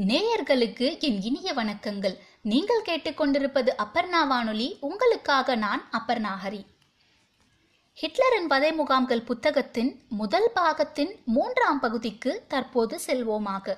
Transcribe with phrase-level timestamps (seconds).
[0.00, 2.18] நேயர்களுக்கு என் இனிய வணக்கங்கள்.
[2.42, 4.76] நீங்கள் கேட்டுக்கொண்டிருப்பது அப்பர்ணா வானொலி.
[4.80, 6.66] உங்களுக்காக நான் அப்பர்ணா ஹரி.
[8.02, 13.76] ஹிட்லரின் வதை முகாம்கள் புத்தகத்தின் முதல் பாகத்தின் மூன்றாம் பகுதிக்கு தற்போது செல்வோமாக.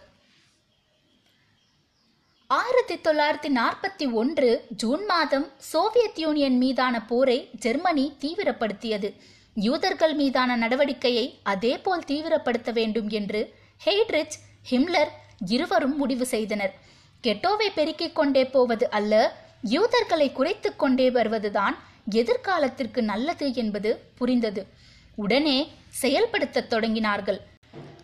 [2.46, 9.20] ஆயிரத்தி தொள்ளாயிரத்தி நாற்பத்தி ஒன்று ஜூன் மாதம் சோவியத் யூனியன் மீதான போரை ஜெர்மனி தீவிரப்படுத்தியது.
[9.54, 13.54] யூதர்கள் மீதான நடவடிக்கையை அதேபோல் தீவிரப்படுத்த வேண்டும் என்று
[13.84, 14.38] ஹெய்ட்ரிச்
[14.70, 15.10] ஹிம்லர்
[15.46, 16.74] இருவரும் முடிவு செய்தனர்.
[17.22, 21.78] கெட்டோவை பெருக்கிக் கொண்டே போவது அல்ல யூதர்களை குறைத்துக் கொண்டே வருவதுதான்
[22.10, 24.66] எதிர்காலத்திற்கு நல்லது என்பது புரிந்தது.
[25.14, 25.72] உடனே
[26.02, 27.40] செயல்படுத்தத் தொடங்கினார்கள்.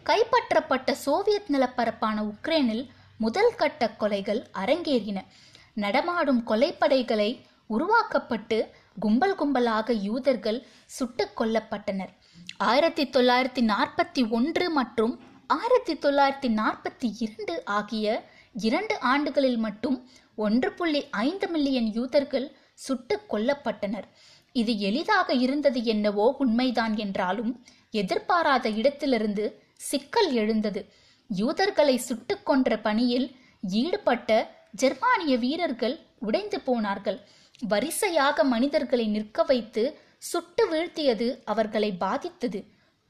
[0.04, 5.20] கைப்பற்றப்பட்ட சோவியத் நிலப்பரப்பான உக்ரைனில் முதல் கட்ட கொலைகள் அரங்கேறின.
[5.72, 12.14] நடமாடும் கொலைப்படைகளை உருவாக்கப்பட்டு கும்பல் கும்பலாக யூதர்கள் சுட்டுக் கொல்லப்பட்டனர்.
[12.56, 15.20] ஆயிரத்தி தொள்ளாயிரத்தி நாற்பத்தி ஒன்று மற்றும்
[15.54, 18.06] ஆயிரத்தி தொள்ளாயிரத்தி நாற்பத்தி இரண்டு ஆகிய
[18.52, 24.06] இரண்டு ஆண்டுகளில் மட்டும் ஒன்று புள்ளி ஐந்து மில்லியன் யூதர்கள் சுட்டு கொல்லப்பட்டனர்.
[24.52, 27.52] இது எளிதாக இருந்தது என்னவோ உண்மைதான் என்றாலும்
[27.90, 29.44] எதிர்பாராத இடத்திலிருந்து
[29.76, 30.82] சிக்கல் எழுந்தது.
[31.28, 33.28] யூதர்களை சுட்டு கொன்ற பணியில்
[33.62, 34.30] ஈடுபட்ட
[34.72, 37.18] ஜெர்மானிய வீரர்கள் உடைந்து போனார்கள்.
[37.68, 39.82] வரிசையாக மனிதர்களை நிற்க வைத்து
[40.18, 42.60] சுட்டு வீழ்த்தியது அவர்களை பாதித்தது.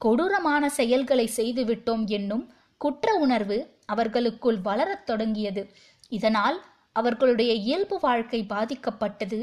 [0.03, 2.45] கொடூரமான செயல்களை செய்துவிட்டோம் என்னும்
[2.81, 5.61] குற்ற உணர்வு அவர்களுக்குள் வளரத் தொடங்கியது.
[6.09, 6.57] இதனால்
[6.95, 9.39] அவர்களுடைய இயல்பு வாழ்க்கை பாதிக்கப்பட்டது.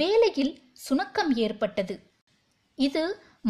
[0.00, 0.52] வேலையில்
[0.84, 1.94] சுணக்கம் ஏற்பட்டது.
[2.78, 3.04] இது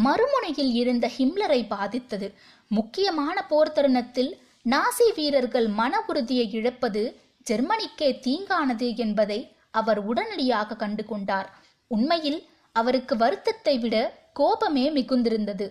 [0.05, 2.27] மறுமுனையில் இருந்த ஹிம்லரை பாதித்தது.
[2.71, 4.31] முக்கியமான போர் தருணத்தில்
[4.65, 7.03] நாசி வீரர்கள் மன உறுதியை இழப்பது
[7.49, 9.39] ஜெர்மனிக்கே தீங்கானது என்பதை
[9.79, 11.49] அவர் உடனடியாக கண்டு கொண்டார்
[11.91, 12.39] உண்மையில்
[12.75, 13.95] அவருக்கு வருத்தத்தை விட
[14.39, 15.65] கோபமே மிகுந்திருந்தது.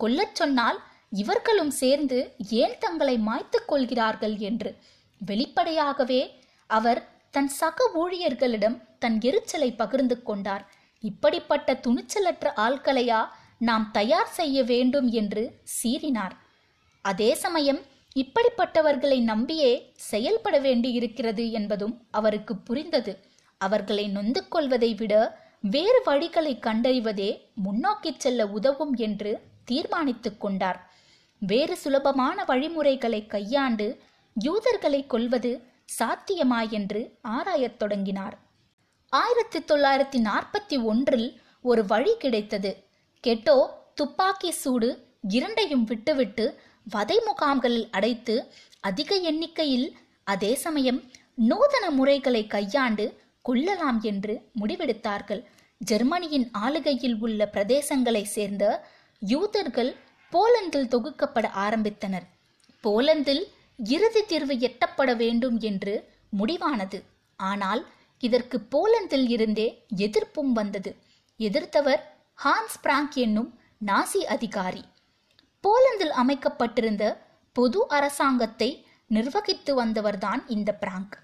[0.00, 4.76] கொல்லச் சொன்னால் இவர்களும் சேர்ந்து ஏன் தங்களை மாய்த்துக் கொள்கிறார்கள் என்று.
[5.20, 10.64] வெளிப்படையாகவே அவர் தன் சக ஊழியர்களிடம் தன் எரிச்சலை பகிர்ந்து கொண்டார்.
[11.00, 16.34] இப்படிப்பட்ட துணிச்சலற்ற ஆட்களையா நாம் தயார் செய்ய வேண்டும் என்று சீறினார்.
[17.02, 17.80] அதே சமயம்
[18.16, 23.12] இப்படிப்பட்டவர்களை நம்பியே செயல்பட வேண்டியிருக்கிறது என்பதும் அவருக்கு புரிந்தது.
[23.58, 29.32] அவர்களை நொந்து கொள்வதை விட வேறு வழிகளை கண்டறிவதே முன்னோக்கி செல்ல உதவும் என்று
[29.64, 30.92] தீர்மானித்துக் கொண்டார்.
[31.38, 34.02] வேறு சுலபமான வழிமுறைகளை கையாண்டு
[34.34, 35.62] யூதர்களை கொல்வது
[35.98, 38.38] சாத்தியமா என்று ஆராயத் தொடங்கினார்.
[39.08, 42.84] ஆயிரத்தி தொள்ளாயிரத்தி நாற்பத்தி ஒன்றில் ஒரு வழி கிடைத்தது.
[43.26, 46.60] கெட்டோ துப்பாக்கி சூடு இரண்டையும் விட்டுவிட்டு
[46.90, 51.02] வதை முகாம்களில் அடைத்து அதிக எண்ணிக்கையில் அதே சமயம்
[51.34, 55.44] நூதன முறைகளை கையாண்டு கொள்ளலாம் என்று முடிவெடுத்தார்கள்.
[55.78, 58.86] ஜெர்மனியின் ஆளுகையில் உள்ள பிரதேசங்களை சேர்ந்த
[59.32, 59.90] யூதர்கள்
[60.32, 62.26] போலந்தில் தொகுக்கப்பட ஆரம்பித்தனர்.
[62.84, 63.44] போலந்தில்
[63.78, 65.94] இறுதி தீர்வு எட்டப்பட வேண்டும் என்று
[66.38, 66.98] முடிவானது.
[67.40, 67.82] ஆனால்
[68.22, 70.90] இதற்கு போலந்தில் இருந்தே எதிர்ப்பும் வந்தது.
[71.40, 72.02] எதிர்த்தவர்
[72.44, 73.50] ஹான்ஸ் பிராங்க் என்னும்
[73.86, 74.82] நாசி அதிகாரி.
[75.64, 77.04] போலந்தில் அமைக்கப்பட்டிருந்த
[77.56, 78.70] பொது அரசாங்கத்தை
[79.10, 81.16] நிர்வகித்து வந்தவர்தான் இந்த பிராங்க்.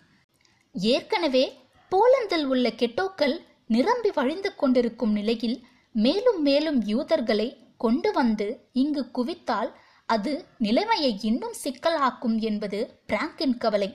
[0.75, 1.45] ஏற்கனவே
[1.93, 5.59] போலந்தில் உள்ள கெட்டோக்கள் நிரம்பி வழிந்து கொண்டிருக்கும் நிலையில்
[5.95, 7.49] மேலும் மேலும் யூதர்களை
[7.85, 9.71] கொண்டு வந்து இங்கு குவித்தால்
[10.09, 13.91] அது நிலைமையை இன்னும் சிக்கலாக்கும் என்பது பிராங்கின் கவலை.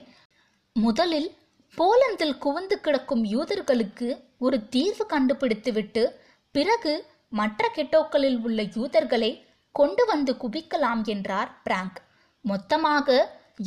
[0.76, 1.28] முதலில்
[1.76, 4.08] போலந்தில் குவிந்து கிடக்கும் யூதர்களுக்கு
[4.38, 6.02] ஒரு தீர்வு கண்டுபிடித்துவிட்டு
[6.54, 6.92] பிறகு
[7.30, 9.30] மற்ற கெட்டோக்களில் உள்ள யூதர்களை
[9.74, 11.98] கொண்டு வந்து குவிக்கலாம் என்றார் பிராங்க்.
[12.44, 13.16] மொத்தமாக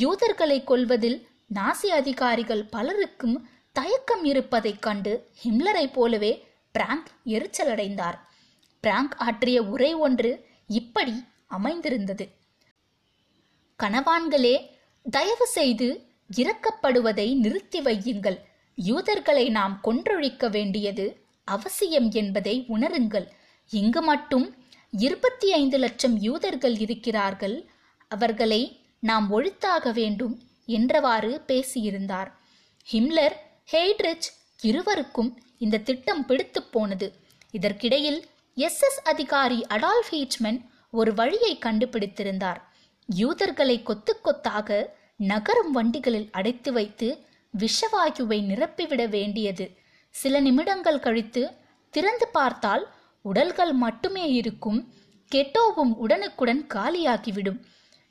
[0.03, 1.19] யூதர்களை கொல்வதில்
[1.53, 3.37] நாசி அதிகாரிகள் பலருக்கும்
[3.75, 5.13] தயக்கம் இருப்பதைக் கண்டு
[5.43, 6.31] ஹிம்லரை போலவே
[6.75, 8.17] பிராங்க் எரிச்சலடைந்தார்.
[8.79, 12.29] பிராங்க் ஆற்றிய உரை ஒன்று இப்படி அமைந்திருந்தது.
[13.83, 14.69] கணவான்களே
[15.11, 16.07] தயவு செய்து
[16.37, 18.37] இறக்கப்படுவதை நிறுத்தி வையுங்கள்.
[18.75, 23.27] யூதர்களை நாம் கொன்றொழிக்க வேண்டியது அவசியம் என்பதை உணருங்கள்.
[23.69, 24.55] இங்கு மட்டும்
[24.91, 27.69] இருபத்தி ஐந்து லட்சம் யூதர்கள் இருக்கிறார்கள்.
[28.07, 32.31] அவர்களை நாம் ஒழித்தாக வேண்டும் என்றவாறு பேசியிருந்தார்.
[32.91, 33.35] ஹிம்லர்
[33.71, 34.29] ஹெய்ட்ரிச்
[34.61, 37.13] இருவருக்கும் இந்த திட்டம் பிடித்து போனது.
[37.51, 38.25] இதற்கிடையில்
[38.65, 40.57] எஸ்எஸ் அதிகாரி அடால்ஃப் ஹீச்மன்
[40.91, 42.59] ஒரு வழியை கண்டுபிடித்திருந்தார்.
[43.05, 44.69] யூதர்களை கொத்து கொத்தாக
[45.31, 47.09] நகரும் வண்டிகளில் அடைத்து வைத்து
[47.53, 49.65] விஷவாயுவை நிரப்பிவிட வேண்டியது.
[50.15, 51.43] சில நிமிடங்கள் கழித்து
[51.93, 52.85] திறந்து பார்த்தால்
[53.21, 54.79] உடல்கள் மட்டுமே இருக்கும்
[55.31, 57.59] கெட்டோவும் உடனுக்குடன் காலியாகிவிடும்.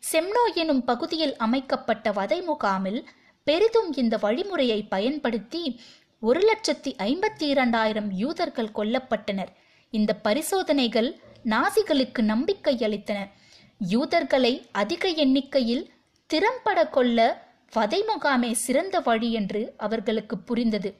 [0.03, 3.01] செம்னோ எனும் பகுதியில் அமைக்கப்பட்ட வதை முகாமில்
[3.47, 5.81] பெரிதும் இந்த வழிமுறையை பயன்படுத்தி
[6.21, 9.53] ஒரு லட்சத்தி ஐம்பத்தி இரண்டாயிரம் யூதர்கள் கொல்லப்பட்டனர்.
[9.91, 13.31] இந்த பரிசோதனைகள் நாசிகளுக்கு நம்பிக்கை அளித்தன.
[13.79, 15.93] யூதர்களை அதிக எண்ணிக்கையில்
[16.27, 20.95] திறம்பட கொள்ள வதை முகாமே சிறந்த வழி என்று அவர்களுக்கு புரிந்தது.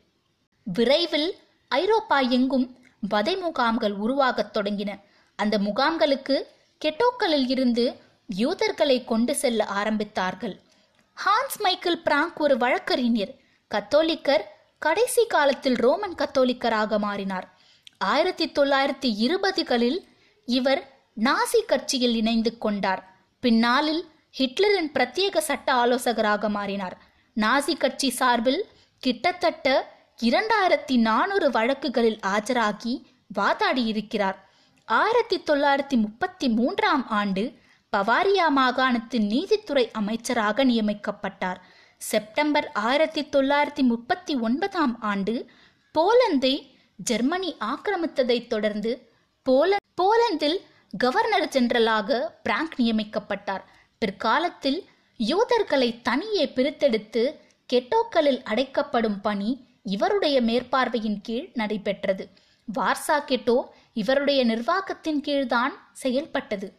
[0.63, 1.37] விரைவில்
[1.69, 5.01] ஐரோப்பா எங்கும் வதை முகாம்கள் உருவாகத் தொடங்கின.
[5.37, 6.43] அந்த முகாம்களுக்கு
[6.85, 10.61] கெட்டோக்களில் இருந்து யூதர்களை கொண்டு செல்ல ஆரம்பித்தார்கள்.
[11.15, 13.35] ஹான்ஸ் மைக்கேல் பிராங்க் ஒரு வழக்கறிஞர்.
[13.75, 14.43] கத்தோலிக்கர்
[14.79, 17.58] கடைசி காலத்தில் ரோமன் கத்தோலிக்கராக மாறினார்.
[17.99, 20.05] ஆயிரத்தி தொள்ளாயிரத்தி இருபதுகளில்
[20.45, 23.17] இவர் நாசி கட்சியில் இணைந்து கொண்டார்.
[23.41, 24.09] பின்னாளில்
[24.39, 26.97] ஹிட்லரின் பிரத்யேக சட்ட ஆலோசகராக மாறினார்.
[27.41, 28.67] நாசி கட்சி சார்பில்
[28.99, 33.03] கிட்டத்தட்ட இரண்டாயிரத்தி நானூறு வழக்குகளில் ஆஜராகி
[33.39, 34.35] வாதாடியிருக்கிறார்.
[34.85, 37.53] ஆயிரத்தி தொள்ளாயிரத்தி முப்பத்தி மூன்றாம் ஆண்டு
[37.97, 41.57] பவாரியா மாகாணத்தின் நீதித்துறை அமைச்சராக நியமிக்கப்பட்டார்.
[41.97, 45.51] செப்டம்பர் ஆயிரத்தி தொள்ளாயிரத்தி முப்பத்தி ஒன்பதாம் ஆண்டு
[45.95, 49.11] போலந்தை ஜெர்மனி ஆக்கிரமித்ததைத் தொடர்ந்து
[49.43, 50.59] போல போலந்தில்
[50.99, 53.65] கவர்னர் ஜெனரலாக பிராங்க் நியமிக்கப்பட்டார்.
[53.99, 54.85] பிற்காலத்தில்
[55.17, 57.23] யூதர்களை தனியே பிரித்தெடுத்து
[57.73, 62.29] கெட்டோக்களில் அடைக்கப்படும் பணி இவருடைய மேற்பார்வையின் கீழ் நடைபெற்றது.
[62.79, 66.73] வார்சா கெட்டோ இவருடைய நிர்வாகத்தின் கீழ்தான் செயல்பட்டது.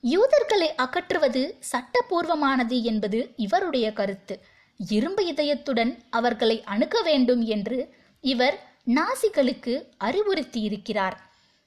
[0.00, 1.42] யூதர்களை அகற்றுவது
[1.72, 4.40] சட்டபூர்வமானது என்பது இவருடைய கருத்து.
[4.76, 11.16] இரும்பு இதயத்துடன் அவர்களை அணுக வேண்டும் என்று இவர் நாசிகளுக்கு அறிவுறுத்தியிருக்கிறார்.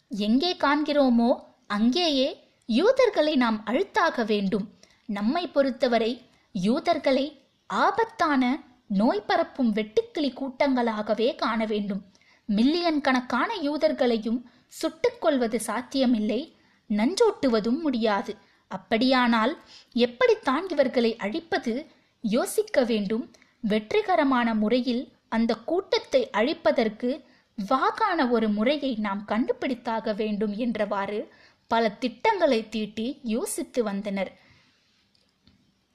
[0.09, 4.69] எங்கே காண்கிறோமோ அங்கேயே யூதர்களை நாம் அழுத்தாக வேண்டும்.
[5.05, 6.21] நம்மை பொறுத்தவரை
[6.51, 12.05] யூதர்களை ஆபத்தான நோய் பரப்பும் வெட்டுக்கிளி கூட்டங்களாகவே காண வேண்டும்.
[12.45, 14.43] மில்லியன் கணக்கான யூதர்களையும்
[14.81, 16.57] சுட்டுக்கொள்வது சாத்தியமில்லை
[16.89, 18.35] நஞ்சோட்டுவதும் முடியாது.
[18.67, 19.57] அப்படியானால்
[19.93, 21.85] எப்படித்தான் இவர்களை அழிப்பது?
[22.21, 23.31] யோசிக்க வேண்டும்.
[23.59, 27.23] வெற்றிகரமான முறையில் அந்த கூட்டத்தை அழிப்பதற்கு
[27.69, 31.27] வாகான ஒரு முறையை நாம் கண்டுபிடித்தாக வேண்டும் என்றவாறு
[31.67, 34.31] பல திட்டங்களை தீட்டி யோசித்து வந்தனர்.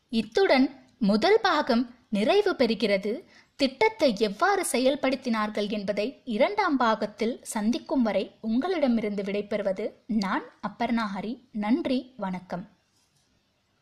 [0.08, 0.66] இத்துடன்
[0.98, 3.24] முதல் பாகம் நிறைவு பெறுகிறது.
[3.56, 12.64] திட்டத்தை எவ்வாறு செயல்படுத்தினார்கள் என்பதை இரண்டாம் பாகத்தில் சந்திக்கும் வரை உங்களிடமிருந்து விடைபெறுவது நான் அப்பர்ணாஹரி நன்றி வணக்கம்.